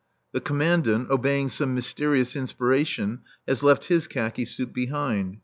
[0.31, 5.37] The Commandant, obeying some mysterious inspiration, has left his khaki suit behind.